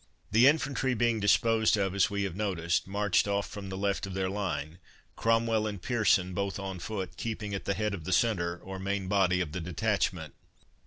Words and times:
The 0.31 0.47
infantry 0.47 0.95
being 0.95 1.19
disposed 1.19 1.77
of 1.77 1.93
as 1.93 2.09
we 2.09 2.23
have 2.23 2.35
noticed, 2.35 2.87
marched 2.87 3.27
off 3.27 3.47
from 3.47 3.69
the 3.69 3.77
left 3.77 4.07
of 4.07 4.15
their 4.15 4.31
line, 4.31 4.79
Cromwell 5.15 5.67
and 5.67 5.79
Pearson, 5.79 6.33
both 6.33 6.57
on 6.57 6.79
foot, 6.79 7.17
keeping 7.17 7.53
at 7.53 7.65
the 7.65 7.75
head 7.75 7.93
of 7.93 8.03
the 8.05 8.11
centre, 8.11 8.57
or 8.63 8.79
main 8.79 9.07
body 9.07 9.41
of 9.41 9.51
the 9.51 9.61
detachment. 9.61 10.33